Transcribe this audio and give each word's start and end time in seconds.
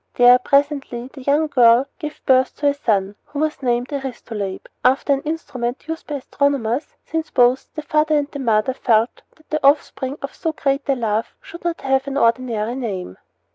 There, 0.15 0.39
presently, 0.39 1.11
the 1.13 1.21
young 1.21 1.45
girl 1.45 1.85
gave 1.99 2.25
birth 2.25 2.55
to 2.55 2.69
a 2.69 2.73
son, 2.73 3.13
who 3.25 3.37
was 3.37 3.61
named 3.61 3.93
Astrolabe, 3.93 4.65
after 4.83 5.13
an 5.13 5.21
instrument 5.21 5.87
used 5.87 6.07
by 6.07 6.15
astronomers, 6.15 6.95
since 7.05 7.29
both 7.29 7.71
the 7.75 7.83
father 7.83 8.17
and 8.17 8.27
the 8.31 8.39
mother 8.39 8.73
felt 8.73 9.21
that 9.35 9.51
the 9.51 9.63
offspring 9.63 10.17
of 10.23 10.33
so 10.33 10.53
great 10.53 10.89
a 10.89 10.95
love 10.95 11.35
should 11.39 11.61
have 11.83 12.07
no 12.07 12.23
ordinary 12.23 12.73
name. 12.73 13.19